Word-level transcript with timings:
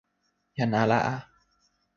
jan 0.55 0.73
ala 0.81 0.97
a. 1.13 1.15